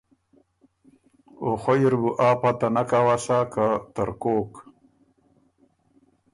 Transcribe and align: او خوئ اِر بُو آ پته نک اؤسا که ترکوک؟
او 1.43 1.49
خوئ 1.61 1.81
اِر 1.87 1.95
بُو 2.01 2.09
آ 2.27 2.29
پته 2.41 2.67
نک 2.75 2.91
اؤسا 2.99 3.39
که 3.53 3.67
ترکوک؟ 3.93 4.51